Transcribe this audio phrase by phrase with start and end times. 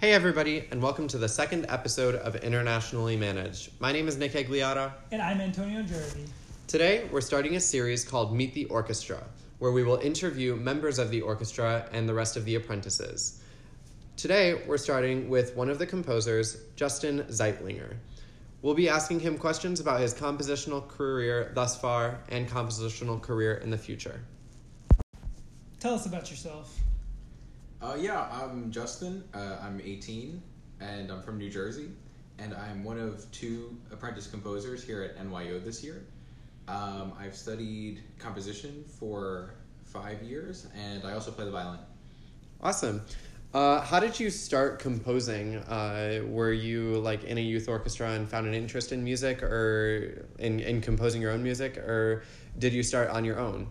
[0.00, 3.72] Hey, everybody, and welcome to the second episode of Internationally Managed.
[3.80, 4.92] My name is Nick Agliata.
[5.10, 6.24] And I'm Antonio Jervy.
[6.68, 9.24] Today, we're starting a series called Meet the Orchestra,
[9.58, 13.40] where we will interview members of the orchestra and the rest of the apprentices.
[14.16, 17.96] Today, we're starting with one of the composers, Justin Zeitlinger.
[18.62, 23.70] We'll be asking him questions about his compositional career thus far and compositional career in
[23.70, 24.20] the future.
[25.80, 26.78] Tell us about yourself.
[27.80, 29.22] Uh, yeah, I'm Justin.
[29.32, 30.42] Uh, I'm 18,
[30.80, 31.90] and I'm from New Jersey,
[32.38, 36.02] and I'm one of two apprentice composers here at NYO this year.
[36.66, 41.78] Um, I've studied composition for five years, and I also play the violin.
[42.60, 43.00] Awesome.
[43.54, 45.58] Uh, how did you start composing?
[45.58, 50.26] Uh, were you like in a youth orchestra and found an interest in music, or
[50.40, 52.24] in, in composing your own music, or
[52.58, 53.68] did you start on your own?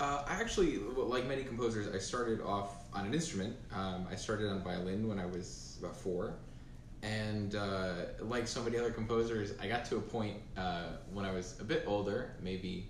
[0.00, 3.56] Uh, I actually, like many composers, I started off on an instrument.
[3.74, 6.34] Um, I started on violin when I was about four.
[7.02, 11.32] And uh, like so many other composers, I got to a point uh, when I
[11.32, 12.88] was a bit older, maybe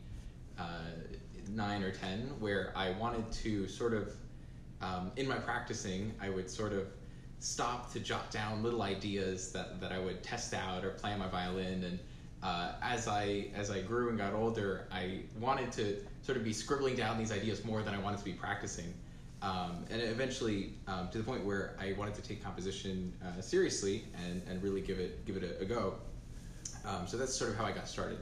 [0.58, 0.90] uh,
[1.50, 4.14] nine or ten, where I wanted to sort of,
[4.80, 6.86] um, in my practicing, I would sort of
[7.40, 11.18] stop to jot down little ideas that, that I would test out or play on
[11.18, 11.82] my violin.
[11.82, 11.98] And
[12.42, 16.52] uh, as I as I grew and got older, I wanted to sort of be
[16.52, 18.94] scribbling down these ideas more than I wanted to be practicing.
[19.44, 24.04] Um, and eventually um, to the point where I wanted to take composition uh, seriously
[24.24, 25.94] and, and really give it give it a, a go.
[26.86, 28.18] Um, so that's sort of how I got started.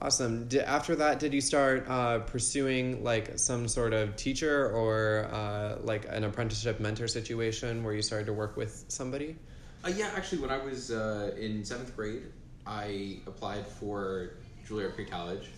[0.00, 0.46] Awesome.
[0.46, 5.78] Did, after that, did you start uh, pursuing like some sort of teacher or uh,
[5.82, 9.36] like an apprenticeship mentor situation where you started to work with somebody?
[9.84, 12.24] Uh, yeah, actually, when I was uh, in seventh grade,
[12.66, 14.34] I applied for
[14.68, 15.48] Juilliard Pre-College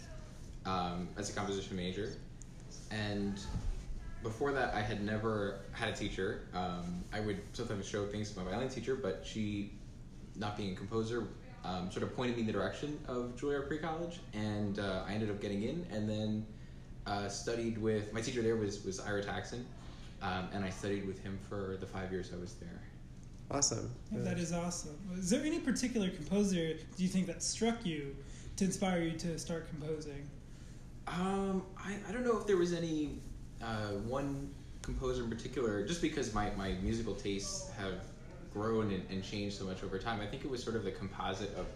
[0.67, 2.13] um, as a composition major,
[2.91, 3.41] and
[4.23, 6.43] before that, I had never had a teacher.
[6.55, 9.73] Um, I would sometimes show things to my violin teacher, but she,
[10.37, 11.29] not being a composer,
[11.65, 15.31] um, sort of pointed me in the direction of Juilliard Pre-College, and uh, I ended
[15.31, 16.47] up getting in, and then
[17.07, 19.65] uh, studied with my teacher there was was Ira Taxin,
[20.23, 22.81] um, and I studied with him for the five years I was there.
[23.51, 23.91] Awesome.
[24.13, 24.97] That is awesome.
[25.19, 28.15] Is there any particular composer do you think that struck you
[28.57, 30.29] to inspire you to start composing?
[31.09, 33.19] Um, I, I don't know if there was any
[33.63, 34.51] uh, one
[34.83, 38.03] composer in particular, just because my, my musical tastes have
[38.53, 40.21] grown and, and changed so much over time.
[40.21, 41.67] I think it was sort of the composite of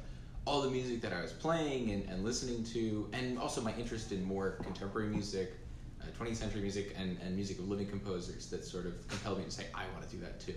[0.47, 4.13] all the music that I was playing and, and listening to, and also my interest
[4.13, 5.53] in more contemporary music,
[6.03, 9.45] uh, 20th century music, and, and music of living composers that sort of compelled me
[9.45, 10.55] to say, I want to do that too.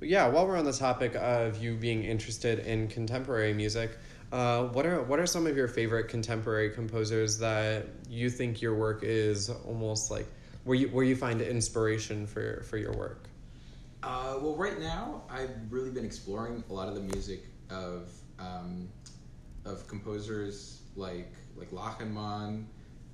[0.00, 3.96] Yeah, while we're on the topic of you being interested in contemporary music,
[4.34, 8.74] uh, what are what are some of your favorite contemporary composers that you think your
[8.74, 10.26] work is almost like
[10.64, 13.28] where you where you find inspiration for for your work?
[14.02, 18.88] Uh, well, right now I've really been exploring a lot of the music of um,
[19.64, 22.64] of composers like like Lachenmann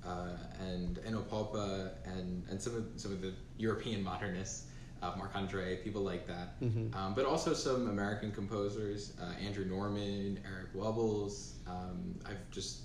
[0.03, 0.29] uh,
[0.59, 4.70] and Enno Poppe and and some of some of the European modernists
[5.01, 6.61] uh, Marc Andre, people like that.
[6.61, 6.95] Mm-hmm.
[6.95, 11.53] Um, but also some American composers, uh, Andrew Norman, Eric Wubbels.
[11.67, 12.81] Um, I've just,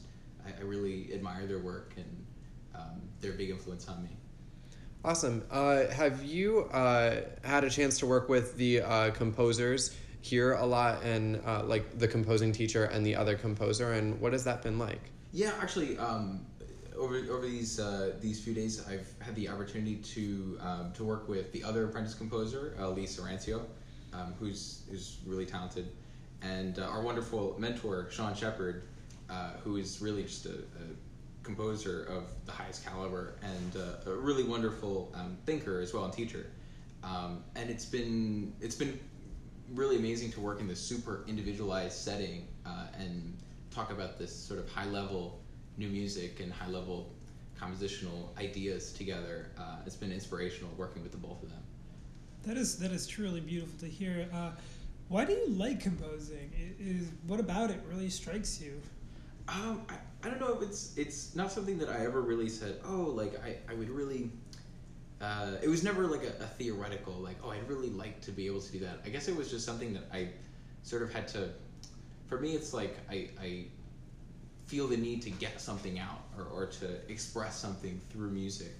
[0.47, 2.27] I, I, really admire their work and
[2.75, 4.11] um, they're a big influence on me.
[5.05, 5.45] Awesome.
[5.51, 10.67] Uh, have you uh, had a chance to work with the uh, composers here a
[10.67, 13.93] lot and uh, like the composing teacher and the other composer?
[13.93, 15.01] And what has that been like?
[15.33, 16.45] Yeah, actually, um,
[16.99, 21.29] over over these uh, these few days, I've had the opportunity to um, to work
[21.29, 23.63] with the other apprentice composer, uh, Lee Sarancio,
[24.13, 25.89] um, who's who's really talented,
[26.43, 28.85] and uh, our wonderful mentor Sean Shepherd,
[29.31, 30.87] uh, who is really just a, a,
[31.43, 36.13] composer of the highest caliber and uh, a really wonderful um, thinker as well and
[36.13, 36.47] teacher.
[37.05, 38.99] Um, and it's been it's been
[39.75, 43.37] really amazing to work in this super individualized setting uh, and
[43.71, 45.41] talk about this sort of high level
[45.77, 47.13] new music and high level
[47.61, 49.51] compositional ideas together.
[49.59, 51.63] Uh, it's been inspirational working with the both of them.
[52.45, 54.29] That is that is truly beautiful to hear.
[54.33, 54.53] Uh,
[55.09, 56.51] why do you like composing?
[56.79, 58.81] Is what about it really strikes you?
[59.49, 59.95] Um, I,
[60.27, 62.81] I don't know it's it's not something that I ever really said.
[62.85, 64.31] Oh, like I, I would really.
[65.21, 68.47] Uh, it was never like a, a theoretical like oh I'd really like to be
[68.47, 69.01] able to do that.
[69.05, 70.29] I guess it was just something that I
[70.83, 71.51] sort of had to.
[72.29, 73.65] For me, it's like I, I
[74.67, 78.75] feel the need to get something out or, or to express something through music.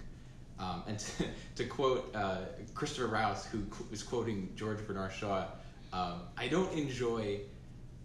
[0.59, 2.39] Um, and to, to quote uh,
[2.75, 5.47] Christopher Rouse, who was quoting George Bernard Shaw,
[5.93, 7.41] um, I don't enjoy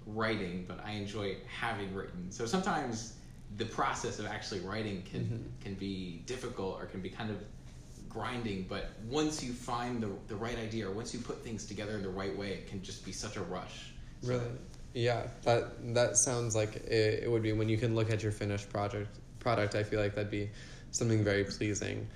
[0.05, 2.31] writing, but I enjoy having written.
[2.31, 3.13] So sometimes
[3.57, 5.43] the process of actually writing can mm-hmm.
[5.61, 7.37] can be difficult or can be kind of
[8.07, 11.95] grinding, but once you find the, the right idea or once you put things together
[11.95, 13.93] in the right way, it can just be such a rush.
[14.21, 14.51] So- Really?
[14.93, 18.31] Yeah, that that sounds like it, it would be when you can look at your
[18.31, 19.75] finished project product.
[19.75, 20.49] I feel like that'd be
[20.91, 22.07] something very pleasing.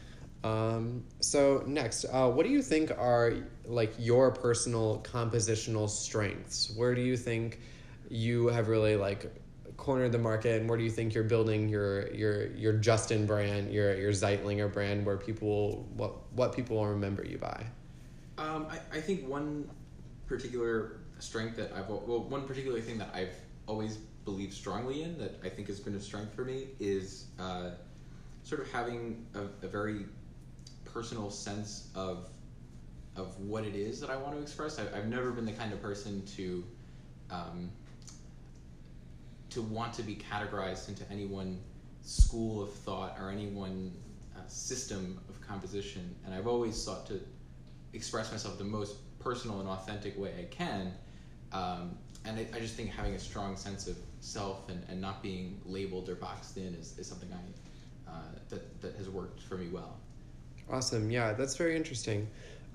[0.44, 3.34] Um, so next, uh, what do you think are
[3.66, 6.72] like your personal compositional strengths?
[6.76, 7.60] Where do you think
[8.10, 9.32] you have really like
[9.78, 13.74] cornered the market, and where do you think you're building your your your Justin brand,
[13.74, 17.66] your your Zeitlinger brand, where people what what people will remember you by?
[18.38, 19.70] Um, I, I think one
[20.28, 23.36] particular strength that I've well one particular thing that I've
[23.68, 27.72] always believed strongly in that I think has been a strength for me is uh,
[28.44, 30.06] sort of having a, a very
[30.86, 32.30] personal sense of
[33.16, 34.78] of what it is that I want to express.
[34.78, 36.64] I, I've never been the kind of person to
[37.32, 37.72] um,
[39.50, 41.60] to want to be categorized into any one
[42.02, 43.94] school of thought or any one
[44.36, 47.22] uh, system of composition, and I've always sought to
[47.94, 50.94] express myself the most personal and authentic way I can.
[51.56, 55.22] Um, and I, I just think having a strong sense of self and, and not
[55.22, 58.14] being labeled or boxed in is, is something I uh,
[58.50, 59.98] that, that has worked for me well.
[60.70, 61.10] Awesome.
[61.10, 62.28] Yeah, that's very interesting.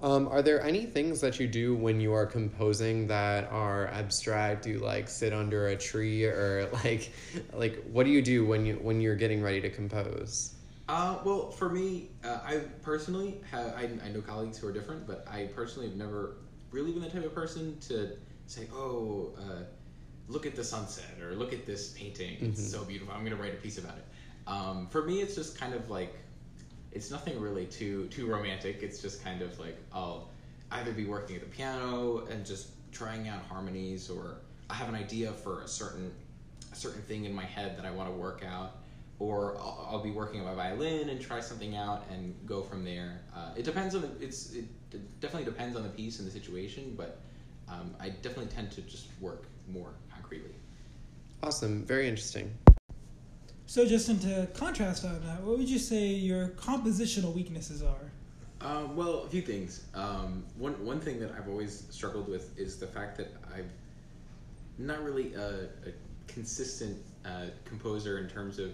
[0.02, 4.64] Um, are there any things that you do when you are composing that are abstract?
[4.64, 7.12] Do you like sit under a tree or like
[7.52, 10.54] like what do you do when you when you're getting ready to compose?
[10.88, 15.06] Uh, well, for me, uh, I personally have, I, I know colleagues who are different,
[15.06, 16.38] but I personally have never
[16.72, 18.16] really been the type of person to
[18.50, 19.62] say, oh, uh,
[20.28, 22.36] look at the sunset or look at this painting.
[22.40, 22.70] It's Mhm.
[22.70, 23.14] so beautiful.
[23.14, 24.04] I'm going to write a piece about it.
[24.46, 26.14] Um, for me, it's just kind of like,
[26.92, 28.82] it's nothing really too too romantic.
[28.82, 30.28] It's just kind of like I'll
[30.72, 34.38] either be working at the piano and just trying out harmonies, or
[34.68, 36.12] I have an idea for a certain
[36.72, 38.78] a certain thing in my head that I want to work out,
[39.20, 42.84] or I'll, I'll be working on my violin and try something out and go from
[42.84, 43.20] there.
[43.32, 46.32] Uh, it depends on the it's it, it definitely depends on the piece and the
[46.32, 47.20] situation, but
[47.70, 50.54] um, I definitely tend to just work more concretely.
[51.42, 51.84] Awesome.
[51.84, 52.52] Very interesting.
[53.66, 58.10] So, Justin, to contrast on that, what would you say your compositional weaknesses are?
[58.60, 59.86] Um, well, a few things.
[59.94, 63.70] Um, one one thing that I've always struggled with is the fact that I've
[64.76, 65.92] not really a, a
[66.26, 68.72] consistent uh, composer in terms of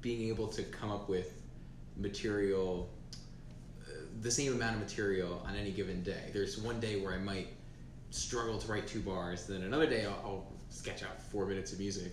[0.00, 1.34] being able to come up with
[1.96, 2.88] material,
[3.82, 3.90] uh,
[4.22, 6.30] the same amount of material on any given day.
[6.32, 7.48] There's one day where I might
[8.10, 11.78] struggle to write two bars, then another day I'll, I'll sketch out four minutes of
[11.78, 12.12] music,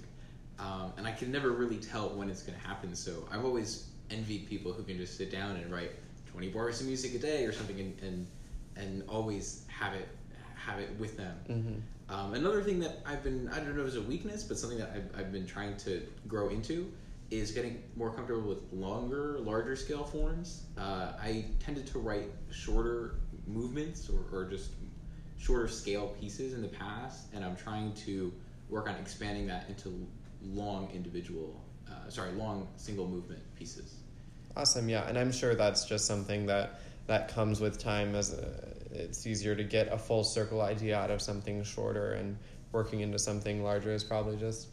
[0.59, 2.95] um, and I can never really tell when it's going to happen.
[2.95, 5.91] So I've always envied people who can just sit down and write
[6.31, 8.27] 20 bars of music a day or something, and and,
[8.75, 10.07] and always have it
[10.55, 11.37] have it with them.
[11.49, 12.13] Mm-hmm.
[12.13, 14.77] Um, another thing that I've been, I don't know if it's a weakness, but something
[14.79, 16.91] that I've, I've been trying to grow into
[17.31, 20.63] is getting more comfortable with longer, larger scale forms.
[20.77, 23.15] Uh, I tended to write shorter
[23.47, 24.71] movements or, or just
[25.37, 28.33] shorter scale pieces in the past, and I'm trying to
[28.69, 30.07] work on expanding that into
[30.43, 33.95] long individual, uh, sorry, long single movement pieces.
[34.57, 34.87] Awesome.
[34.89, 38.47] Yeah, and I'm sure that's just something that that comes with time as a,
[38.91, 42.37] it's easier to get a full circle idea out of something shorter and
[42.71, 44.69] working into something larger is probably just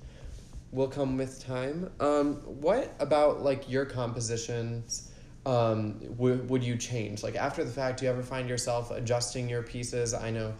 [0.70, 1.90] will come with time.
[2.00, 5.11] Um, what about like your compositions
[5.44, 7.22] um, would would you change?
[7.22, 10.14] Like after the fact, do you ever find yourself adjusting your pieces?
[10.14, 10.54] I know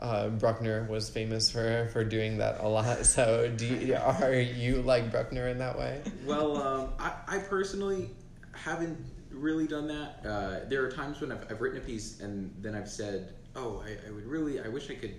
[0.00, 2.88] uh, Bruckner was famous for, for doing that a lot.
[3.04, 6.02] So do you, are you like Bruckner in that way?
[6.24, 8.10] Well, um, I, I personally
[8.52, 8.98] haven't
[9.30, 10.20] really done that.
[10.24, 13.82] Uh, there are times when I've, I've written a piece and then I've said, oh,
[13.84, 15.14] I, I would really, I wish I could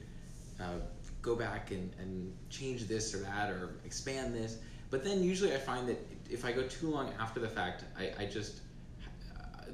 [0.60, 0.80] uh,
[1.22, 4.60] go back and, and change this or that or expand this.
[4.90, 8.12] But then usually I find that if I go too long after the fact, I,
[8.24, 8.62] I just,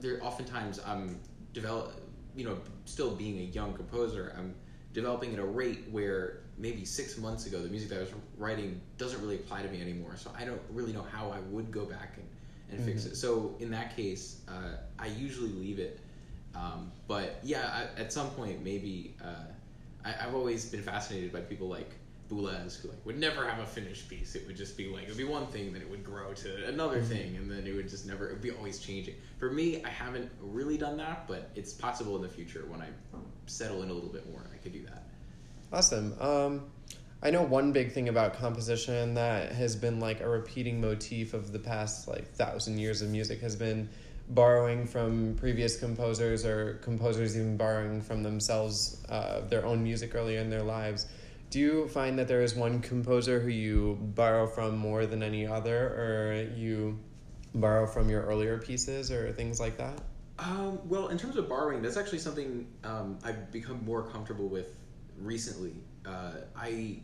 [0.01, 1.19] there oftentimes I'm
[1.53, 1.93] develop,
[2.35, 4.53] you know, still being a young composer, I'm
[4.93, 8.79] developing at a rate where maybe six months ago the music that I was writing
[8.97, 10.15] doesn't really apply to me anymore.
[10.15, 12.27] So I don't really know how I would go back and,
[12.77, 13.11] and fix Mhm.
[13.11, 13.15] it.
[13.17, 15.99] So in that case, uh, I usually leave it.
[16.55, 19.47] Um, but yeah, I, at some point maybe uh,
[20.05, 21.91] I, I've always been fascinated by people like
[22.29, 24.35] Boulez who like would never have a finished piece.
[24.35, 26.67] It would just be like it would be one thing, then it would grow to
[26.67, 27.07] another Mhm.
[27.07, 28.29] thing, and then it would just never.
[28.29, 29.15] It would be always changing.
[29.37, 32.87] For me, I haven't really done that, but it's possible in the future when I
[33.45, 35.03] settle in a little bit more, I could do that.
[35.71, 36.15] Awesome.
[36.19, 36.63] Um,
[37.21, 41.51] I know one big thing about composition that has been like a repeating motif of
[41.51, 43.89] the past like thousand years of music has been
[44.29, 50.39] borrowing from previous composers or composers even borrowing from themselves uh, their own music earlier
[50.39, 51.07] in their lives.
[51.55, 55.47] Do you find that there is one composer who you borrow from more than any
[55.47, 56.99] other, or you
[57.53, 60.01] borrow from your earlier pieces or things like that?
[60.37, 64.75] Um, well, in terms of borrowing, that's actually something um, I've become more comfortable with
[65.17, 65.75] recently.
[66.05, 66.97] Uh, I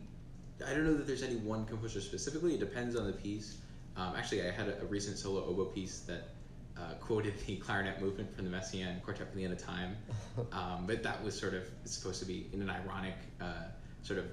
[0.66, 2.52] I don't know that there's any one composer specifically.
[2.52, 3.56] It depends on the piece.
[3.96, 6.28] Um, actually, I had a, a recent solo oboe piece that
[6.76, 9.96] uh, quoted the clarinet movement from the Messiaen Quartet for the End of Time,
[10.52, 13.68] um, but that was sort of supposed to be in an ironic, uh,
[14.02, 14.26] sort of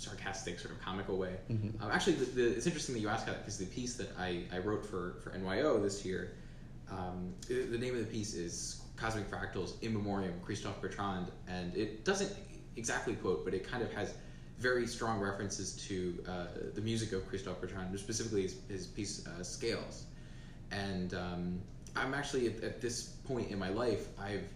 [0.00, 1.36] sarcastic, sort of comical way.
[1.50, 1.82] Mm-hmm.
[1.82, 4.44] Um, actually, the, the, it's interesting that you asked that because the piece that I,
[4.52, 6.32] I wrote for, for NYO this year,
[6.90, 11.76] um, the, the name of the piece is Cosmic Fractals In Memoriam Christophe Bertrand, and
[11.76, 12.32] it doesn't
[12.76, 14.14] exactly quote, but it kind of has
[14.58, 19.42] very strong references to uh, the music of Christophe Bertrand, specifically his, his piece uh,
[19.42, 20.04] Scales.
[20.70, 21.60] And um,
[21.96, 24.48] I'm actually at, at, this point in my life, I've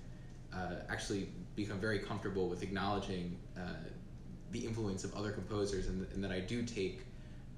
[0.55, 3.61] uh, actually become very comfortable with acknowledging uh,
[4.55, 7.03] the influence of other composers and, and that I do take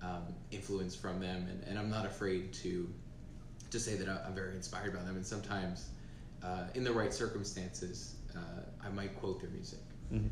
[0.02, 2.92] um, influence from them, and, and I'm not afraid to
[3.70, 5.16] to say that I'm very inspired by them.
[5.16, 5.88] And sometimes,
[6.42, 8.40] uh, in the right circumstances, uh,
[8.82, 9.80] I might quote their music.
[10.12, 10.28] Mm-hmm.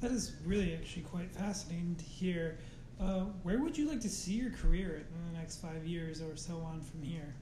[0.00, 2.58] That is really actually quite fascinating to hear.
[2.98, 6.36] Uh, where would you like to see your career in the next five years or
[6.36, 7.34] so on from here?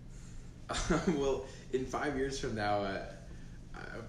[1.17, 3.05] well, in five years from now, uh,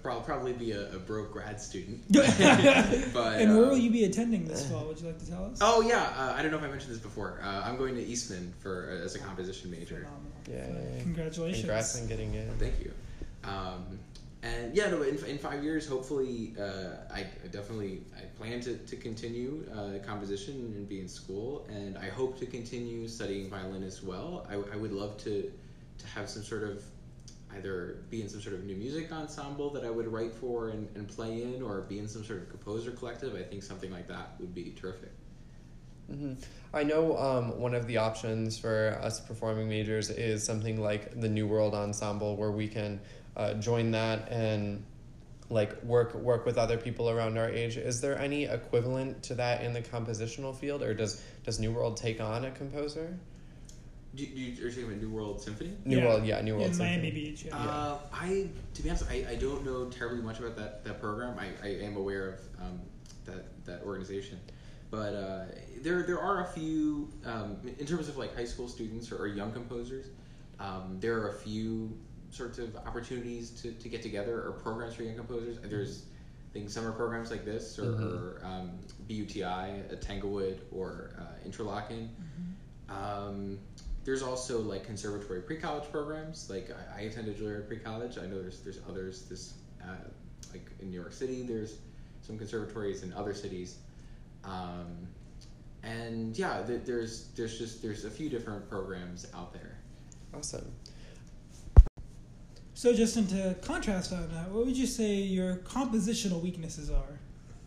[0.04, 2.00] I'll probably be a, a broke grad student.
[2.12, 4.86] but and where um, will you be attending this fall?
[4.86, 5.58] Would you like to tell us?
[5.60, 7.40] Oh yeah, uh, I don't know if I mentioned this before.
[7.42, 10.06] Uh, I'm going to Eastman for uh, as a composition major.
[10.46, 10.96] Phenomenal.
[10.96, 11.62] Yeah, congratulations!
[11.62, 12.48] Congrats on getting in.
[12.58, 12.92] Thank you.
[13.44, 13.98] Um,
[14.42, 18.96] and yeah, no, in, in five years, hopefully, uh, I definitely I plan to, to
[18.96, 24.02] continue uh, composition and be in school, and I hope to continue studying violin as
[24.02, 24.46] well.
[24.48, 25.52] I, I would love to
[25.98, 26.82] to have some sort of
[27.56, 30.88] either be in some sort of new music ensemble that I would write for and,
[30.94, 33.34] and play in, or be in some sort of composer collective.
[33.34, 35.10] I think something like that would be terrific.
[36.10, 36.34] Mm-hmm.
[36.74, 41.28] I know um, one of the options for us performing majors is something like the
[41.28, 43.00] New World Ensemble, where we can
[43.36, 44.84] uh, join that and
[45.50, 47.76] like work work with other people around our age.
[47.76, 51.96] Is there any equivalent to that in the compositional field, or does does New World
[51.96, 53.18] take on a composer?
[54.14, 55.76] Do you, are talking about New World Symphony?
[55.84, 56.04] New yeah.
[56.04, 56.96] World, yeah, New World in Symphony.
[56.96, 57.44] Miami Beach.
[57.44, 57.56] Yeah.
[57.56, 61.38] Uh, I, to be honest, I, I don't know terribly much about that, that program.
[61.38, 62.80] I, I am aware of um,
[63.24, 64.40] that that organization,
[64.90, 65.44] but uh,
[65.82, 69.28] there there are a few um, in terms of like high school students or, or
[69.28, 70.06] young composers.
[70.58, 71.96] Um, there are a few
[72.30, 75.58] sorts of opportunities to, to get together or programs for young composers.
[75.62, 76.04] There's
[76.52, 78.04] things summer programs like this or, mm-hmm.
[78.04, 78.72] or um,
[79.08, 79.42] BUTI
[79.90, 82.08] at Tanglewood or uh, Interlochen.
[82.08, 82.90] Mm-hmm.
[82.90, 83.58] Um,
[84.04, 86.48] there's also like conservatory pre-college programs.
[86.48, 88.18] Like I, I attended Juilliard pre-college.
[88.18, 89.22] I know there's there's others.
[89.22, 89.94] This uh,
[90.52, 91.78] like in New York City, there's
[92.22, 93.78] some conservatories in other cities.
[94.44, 95.08] Um,
[95.82, 99.78] and yeah, there's there's just there's a few different programs out there.
[100.34, 100.70] Awesome.
[102.74, 107.18] So, Justin, to contrast on that, what would you say your compositional weaknesses are?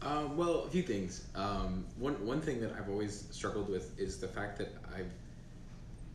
[0.01, 1.27] Um, well, a few things.
[1.35, 5.11] Um, one one thing that I've always struggled with is the fact that I've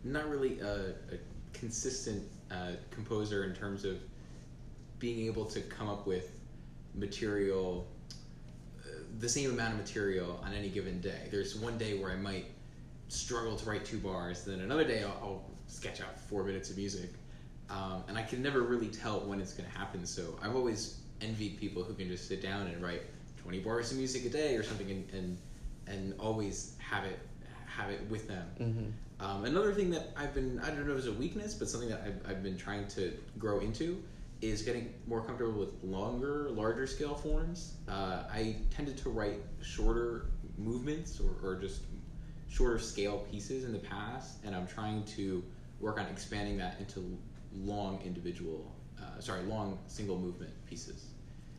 [0.04, 1.18] not really a, a
[1.52, 3.98] consistent uh, composer in terms of
[4.98, 6.32] being able to come up with
[6.94, 7.86] material,
[8.84, 8.88] uh,
[9.20, 11.28] the same amount of material on any given day.
[11.30, 12.46] There's one day where I might
[13.08, 16.76] struggle to write two bars, then another day I'll, I'll sketch out four minutes of
[16.76, 17.10] music
[17.70, 20.06] um, and I can never really tell when it's going to happen.
[20.06, 23.02] So I've always envied people who can just sit down and write
[23.42, 25.38] 20 bars of music a day or something, and and,
[25.86, 27.18] and always have it
[27.78, 28.46] have it with them.
[28.60, 29.24] Mm-hmm.
[29.24, 31.88] Um, another thing that I've been I don't know if it's a weakness, but something
[31.88, 34.02] that I've, I've been trying to grow into
[34.40, 37.74] is getting more comfortable with longer, larger scale forms.
[37.88, 41.82] Uh, I tended to write shorter movements or, or just
[42.48, 45.42] shorter scale pieces in the past, and I'm trying to
[45.80, 47.18] work on expanding that into
[47.52, 51.06] long individual, uh, sorry, long single movement pieces.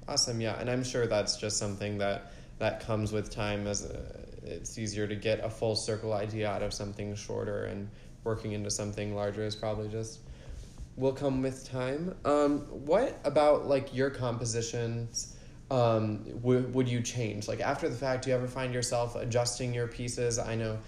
[0.07, 3.67] Awesome, yeah, and I'm sure that's just something that that comes with time.
[3.67, 4.01] As a,
[4.49, 7.89] it's easier to get a full circle idea out of something shorter, and
[8.23, 10.19] working into something larger is probably just
[10.95, 12.15] will come with time.
[12.25, 15.35] Um, what about like your compositions?
[15.71, 18.23] Um, w- would you change like after the fact?
[18.23, 20.39] Do you ever find yourself adjusting your pieces?
[20.39, 20.79] I know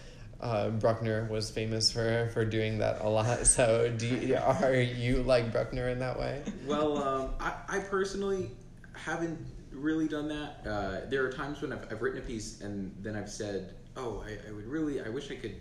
[0.41, 3.46] uh, Bruckner was famous for, for doing that a lot.
[3.46, 6.41] So, do you, are you like Bruckner in that way?
[6.65, 8.51] Well, um, I, I personally
[8.94, 9.39] haven't
[9.71, 10.61] really done that.
[10.65, 14.23] Uh, there are times when I've, I've written a piece and then I've said, "Oh,
[14.25, 15.55] I, I would really, I wish I could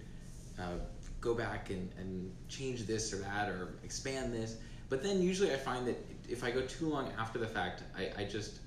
[0.59, 0.79] uh,
[1.21, 4.57] go back and, and change this or that or expand this."
[4.89, 8.23] But then usually I find that if I go too long after the fact, I,
[8.23, 8.61] I just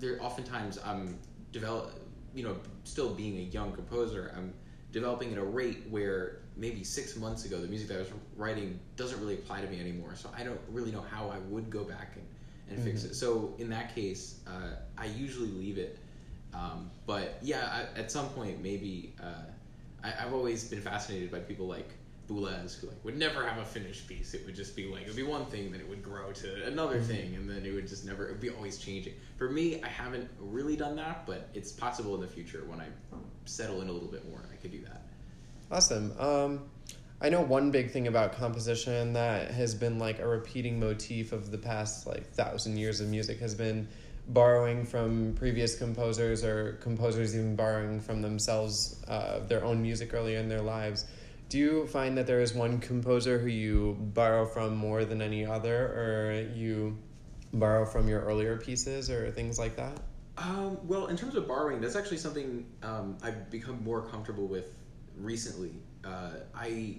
[0.00, 1.18] there oftentimes I'm
[1.52, 1.92] develop,
[2.34, 4.52] you know, still being a young composer, I'm
[4.92, 8.78] developing at a rate where maybe six months ago the music that I was writing
[8.96, 10.14] doesn't really apply to me anymore.
[10.14, 12.24] So I don't really know how I would go back and,
[12.70, 13.10] and fix Mhm.
[13.10, 13.14] it.
[13.14, 15.98] So in that case, uh, I usually leave it.
[16.54, 19.44] Um, but yeah, I, at some point maybe uh,
[20.02, 21.88] I, I've always been fascinated by people like
[22.28, 24.34] Boulez who like would never have a finished piece.
[24.34, 26.64] It would just be like it would be one thing, then it would grow to
[26.66, 28.26] another thing, and then it would just never.
[28.26, 29.14] It would be always changing.
[29.36, 32.86] For me, I haven't really done that, but it's possible in the future when I
[33.44, 35.02] settle in a little bit more, I could do that.
[35.70, 36.18] Awesome.
[36.18, 36.68] Um,
[37.20, 41.50] I know one big thing about composition that has been like a repeating motif of
[41.50, 43.88] the past like thousand years of music has been
[44.28, 50.38] borrowing from previous composers or composers even borrowing from themselves uh, their own music earlier
[50.38, 51.06] in their lives.
[51.48, 55.46] Do you find that there is one composer who you borrow from more than any
[55.46, 56.98] other, or you
[57.52, 59.96] borrow from your earlier pieces or things like that?
[60.38, 64.74] Um, well, in terms of borrowing, that's actually something um, I've become more comfortable with
[65.16, 65.72] recently.
[66.04, 66.98] Uh, I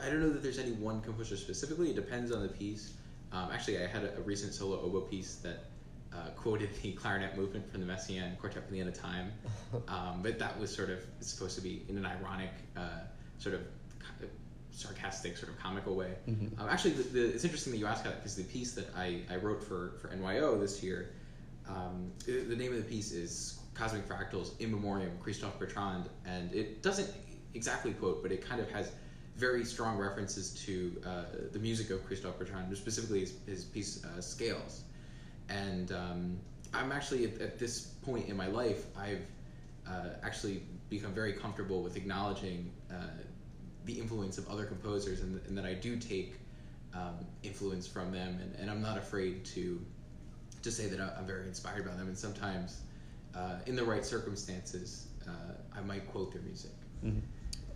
[0.00, 1.90] I don't know that there's any one composer specifically.
[1.90, 2.94] It depends on the piece.
[3.32, 5.64] Um, actually, I had a, a recent solo oboe piece that
[6.12, 9.32] uh, quoted the clarinet movement from the Messiaen Quartet from the End of Time,
[9.88, 13.00] um, but that was sort of supposed to be in an ironic, uh,
[13.38, 13.62] sort of
[14.70, 16.14] sarcastic, sort of comical way.
[16.28, 16.58] Mhm.
[16.58, 19.20] Um, actually, the, the, it's interesting that you ask that because the piece that I,
[19.30, 21.12] I wrote for, for NYO this year,
[21.68, 26.52] um, the, the name of the piece is Cosmic Fractals in Memoriam, Christophe Bertrand, and
[26.54, 27.10] it doesn't
[27.54, 28.92] exactly quote, but it kind of has
[29.36, 34.20] very strong references to uh, the music of Christophe Bertrand, specifically his, his piece uh,
[34.20, 34.82] Scales.
[35.48, 36.38] And um,
[36.74, 39.26] I'm actually at, at this point in my life, I've
[39.88, 42.94] uh, actually become very comfortable with acknowledging uh,
[43.86, 46.34] the influence of other composers and, and that I do take
[46.94, 49.80] um, influence from them and, and I'm not afraid to
[50.62, 52.80] to say that I'm very inspired by them and sometimes
[53.34, 56.72] uh, in the right circumstances uh, I might quote their music.
[57.04, 57.20] Mhm.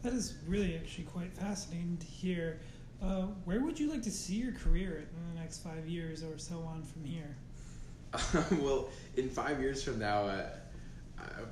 [0.05, 2.61] That is really actually quite fascinating to hear.
[3.03, 6.37] Uh, where would you like to see your career in the next five years or
[6.37, 7.35] so on from here?
[8.63, 10.47] well, in five years from now, uh,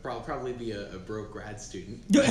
[0.04, 2.04] I'll probably be a, a broke grad student.
[2.12, 2.26] but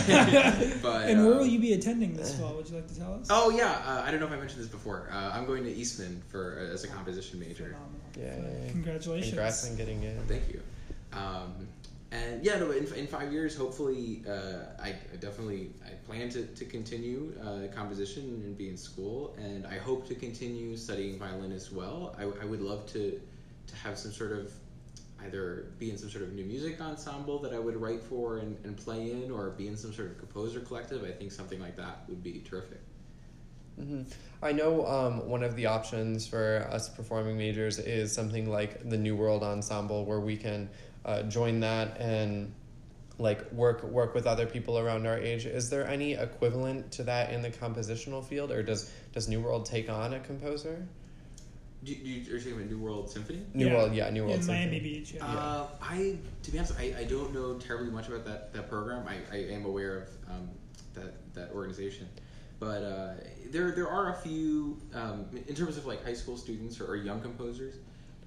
[1.09, 2.53] and where um, will you be attending this fall?
[2.53, 3.27] Would you like to tell us?
[3.31, 5.09] Oh yeah, uh, I don't know if I mentioned this before.
[5.11, 7.75] Uh, I'm going to Eastman for uh, as a composition major.
[7.75, 7.99] Phenomenal.
[8.15, 8.71] Yeah, yeah, yeah.
[8.71, 9.31] Congratulations.
[9.31, 10.19] Congrats on getting in.
[10.27, 10.61] Thank you.
[11.13, 11.67] Um,
[12.11, 16.45] and yeah, no, in, in five years, hopefully, uh, I I definitely I plan to,
[16.45, 21.53] to continue uh, composition and be in school, and I hope to continue studying violin
[21.53, 22.15] as well.
[22.19, 23.19] I, I would love to
[23.67, 24.51] to have some sort of
[25.23, 28.57] either be in some sort of new music ensemble that I would write for and,
[28.65, 31.03] and play in, or be in some sort of composer collective.
[31.03, 32.81] I think something like that would be terrific.
[33.77, 34.01] hmm
[34.43, 38.97] I know um, one of the options for us performing majors is something like the
[38.97, 40.67] New World Ensemble, where we can
[41.05, 42.53] uh, join that and
[43.17, 45.45] like work work with other people around our age.
[45.45, 49.65] Is there any equivalent to that in the compositional field, or does does New World
[49.65, 50.87] take on a composer?
[51.83, 53.41] Do, you- do you, are you talking about New World Symphony?
[53.55, 53.73] New Yeah.
[53.75, 54.39] World, yeah, New World.
[54.39, 55.13] in Miami Beach.
[55.13, 55.25] Yeah.
[55.25, 59.07] Uh, I, to be honest, I, I don't know terribly much about that, that program.
[59.07, 60.49] I, I am aware of um,
[60.93, 62.07] that that organization,
[62.59, 63.13] but uh,
[63.49, 66.95] there there are a few um, in terms of like high school students or, or
[66.95, 67.75] young composers.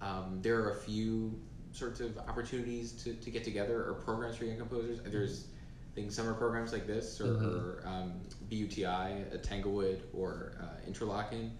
[0.00, 1.38] Um, there are a few
[1.74, 5.00] sorts of opportunities to, to get together or programs for young composers.
[5.04, 5.46] There's
[5.94, 7.54] things summer programs like this or, Mhm.
[7.82, 8.12] or um,
[8.50, 8.84] BUTI
[9.32, 11.50] at Tanglewood or uh, Interlochen.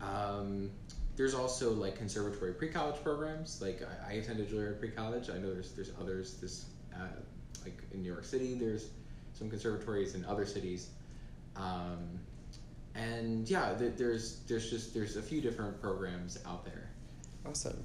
[0.00, 0.70] Um,
[1.16, 3.62] there's also like conservatory pre-college programs.
[3.62, 5.30] Like I, I attended Juilliard pre-college.
[5.30, 6.34] I know there's there's others.
[6.40, 7.06] This uh,
[7.64, 8.90] like in New York City, there's
[9.32, 10.88] some conservatories in other cities,
[11.56, 12.18] um,
[12.94, 16.90] and yeah, th- there's there's just there's a few different programs out there.
[17.46, 17.82] Awesome.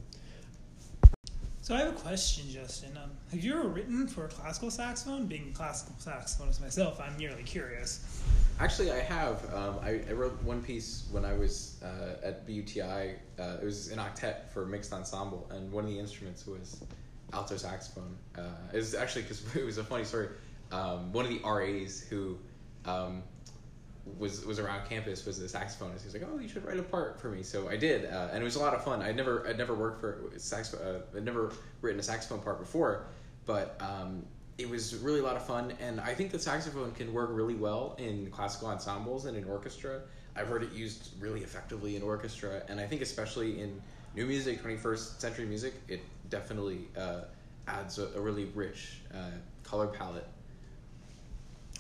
[1.69, 2.97] So I have a question, Justin.
[2.97, 5.27] Um, have you ever written for a classical saxophone?
[5.27, 8.23] Being a classical saxophonist myself, I'm merely curious.
[8.59, 9.53] Actually, I have.
[9.53, 13.13] Um, I, I wrote one piece when I was uh, at BUTI.
[13.37, 16.83] Uh, it was an octet for mixed ensemble, and one of the instruments was
[17.33, 18.17] alto saxophone.
[18.35, 20.29] Uh, it was actually because it was a funny story.
[20.71, 22.39] Um, one of the RAs who
[22.85, 23.21] um,
[24.17, 25.99] was was around campus was a saxophonist.
[25.99, 28.29] He was like, "Oh, you should write a part for me." So I did, uh,
[28.31, 29.01] and it was a lot of fun.
[29.01, 30.73] I'd never I'd never worked for sax.
[30.73, 33.05] Uh, I'd never written a saxophone part before,
[33.45, 34.25] but um,
[34.57, 35.73] it was really a lot of fun.
[35.79, 40.01] And I think the saxophone can work really well in classical ensembles and in orchestra.
[40.35, 43.81] I've heard it used really effectively in orchestra, and I think especially in
[44.15, 47.21] new music, twenty first century music, it definitely uh,
[47.67, 49.31] adds a, a really rich uh,
[49.63, 50.27] color palette.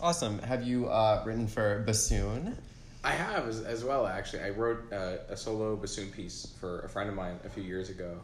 [0.01, 0.39] Awesome.
[0.39, 2.55] Have you uh, written for bassoon?
[3.03, 4.07] I have as, as well.
[4.07, 7.63] Actually, I wrote uh, a solo bassoon piece for a friend of mine a few
[7.63, 8.17] years ago,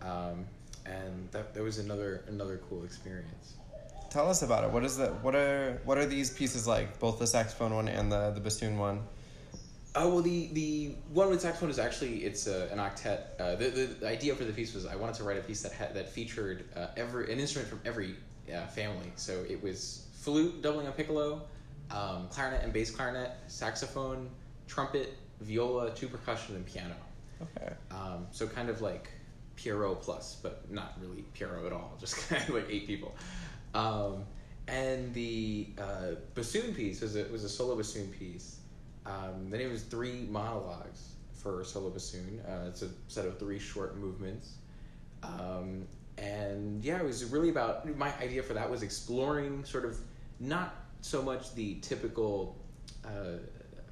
[0.00, 0.46] um,
[0.86, 3.54] and that that was another another cool experience.
[4.08, 4.70] tell us about it.
[4.70, 6.98] What is the what are what are these pieces like?
[6.98, 9.02] Both the saxophone one and the the bassoon one.
[9.94, 13.38] Oh well, the the one with saxophone is actually it's a, an octet.
[13.38, 15.60] Uh, the, the the idea for the piece was I wanted to write a piece
[15.62, 18.14] that had that featured uh, every an instrument from every
[18.54, 19.12] uh, family.
[19.16, 21.42] So it was flute doubling a piccolo,
[21.90, 24.30] um, clarinet and bass clarinet, saxophone,
[24.68, 26.94] trumpet, viola, two percussion, and piano.
[27.42, 27.72] Okay.
[27.90, 29.10] Um, so kind of like
[29.56, 31.96] Pierrot plus, but not really Pierrot at all.
[32.00, 33.14] Just kind of like eight people.
[33.74, 34.24] Um,
[34.68, 38.60] and the uh, bassoon piece was a, was a solo bassoon piece.
[39.04, 42.40] Um, the name was Three Monologues for solo bassoon.
[42.46, 44.52] Uh, it's a set of three short movements.
[45.24, 49.98] Um, and yeah, it was really about my idea for that was exploring sort of
[50.42, 52.56] not so much the typical
[53.04, 53.38] uh,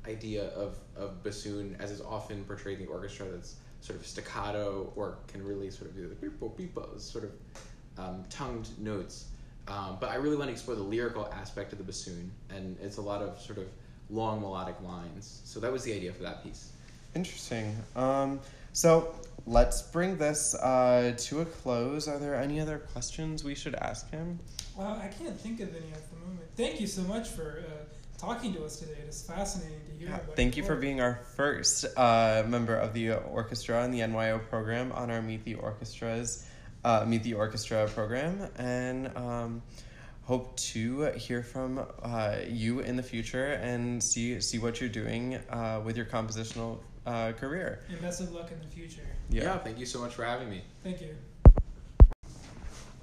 [0.08, 4.92] idea of, of bassoon as is often portrayed in the orchestra that's sort of staccato
[4.96, 7.32] or can really sort of do the beepo beepos, sort of
[7.98, 9.26] um, tongued notes.
[9.68, 12.96] Um, but I really want to explore the lyrical aspect of the bassoon, and it's
[12.96, 13.66] a lot of sort of
[14.10, 15.42] long melodic lines.
[15.44, 16.72] So that was the idea for that piece.
[17.14, 17.76] Interesting.
[17.94, 18.40] Um,
[18.72, 19.14] so
[19.46, 22.08] let's bring this uh, to a close.
[22.08, 24.38] Are there any other questions we should ask him?
[24.76, 26.40] Well, I can't think of any at the moment.
[26.56, 28.96] Thank you so much for uh, talking to us today.
[29.02, 30.08] It is fascinating to hear.
[30.08, 34.00] Yeah, about thank you for being our first uh, member of the orchestra in the
[34.00, 36.46] NYO program on our Meet the Orchestras,
[36.84, 39.62] uh, Meet the Orchestra program, and um,
[40.24, 45.34] hope to hear from uh, you in the future and see see what you're doing
[45.50, 47.80] uh, with your compositional uh, career.
[47.88, 49.06] And best of luck in the future.
[49.30, 50.62] yeah, thank you so much for having me.
[50.82, 51.16] Thank you.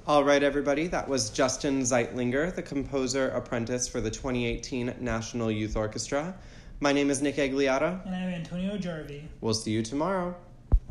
[0.08, 5.76] All right, everybody, that was Justin Zeitlinger, the composer apprentice for the 2018 National Youth
[5.76, 6.34] Orchestra.
[6.80, 8.06] My name is Nick Agliata.
[8.06, 9.24] And I'm Antonio Jarvi.
[9.42, 10.34] We'll see you tomorrow.